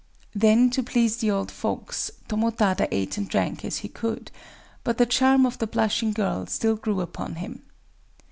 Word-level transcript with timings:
Then, 0.33 0.71
to 0.71 0.81
please 0.81 1.17
the 1.17 1.29
old 1.29 1.51
folks, 1.51 2.09
Tomotada 2.27 2.87
ate 2.89 3.19
and 3.19 3.29
drank 3.29 3.63
as 3.63 3.77
he 3.85 3.87
could; 3.87 4.31
but 4.83 4.97
the 4.97 5.05
charm 5.05 5.45
of 5.45 5.59
the 5.59 5.67
blushing 5.67 6.11
girl 6.11 6.47
still 6.47 6.75
grew 6.75 7.01
upon 7.01 7.35
him. 7.35 7.61